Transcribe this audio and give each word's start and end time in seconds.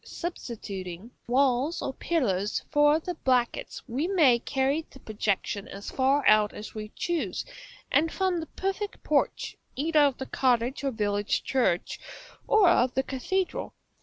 Substituting 0.03 1.11
walls 1.27 1.79
or 1.79 1.93
pillars 1.93 2.63
for 2.71 2.99
the 2.99 3.13
brackets, 3.13 3.83
we 3.87 4.07
may 4.07 4.39
carry 4.39 4.83
the 4.89 4.99
projection 4.99 5.67
as 5.67 5.91
far 5.91 6.27
out 6.27 6.53
as 6.53 6.73
we 6.73 6.89
choose, 6.95 7.45
and 7.91 8.11
form 8.11 8.39
the 8.39 8.47
perfect 8.47 9.03
porch, 9.03 9.57
either 9.75 9.99
of 9.99 10.17
the 10.17 10.25
cottage 10.25 10.83
or 10.83 10.89
village 10.89 11.43
church, 11.43 11.99
or 12.47 12.67
of 12.67 12.95
the 12.95 13.03
cathedral. 13.03 13.75